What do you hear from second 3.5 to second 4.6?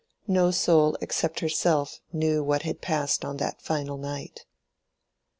final night.